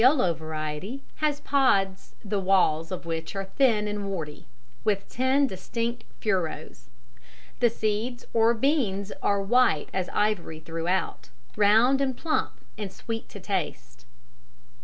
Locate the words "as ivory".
9.93-10.59